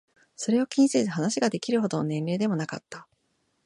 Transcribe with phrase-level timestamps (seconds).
[0.35, 3.07] それを気にせず話ができるほどの年齢でもなかった。